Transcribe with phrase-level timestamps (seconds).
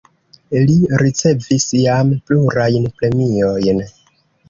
[0.69, 3.89] Li ricevis jam plurajn premiojn.